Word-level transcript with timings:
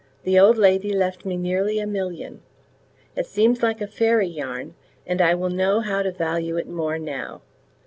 The 0.23 0.39
old 0.39 0.57
lady 0.57 0.93
left 0.93 1.25
me 1.25 1.37
nearly 1.37 1.77
a 1.77 1.85
million. 1.85 2.41
It 3.15 3.27
seems 3.27 3.61
like 3.61 3.81
a 3.81 3.85
fairy 3.87 4.27
yarn, 4.29 4.73
and 5.05 5.21
I 5.21 5.35
will 5.35 5.51
know 5.51 5.81
how 5.81 6.01
to 6.01 6.11
value 6.11 6.57
it 6.57 6.67
more 6.67 6.97
now. 6.97 7.43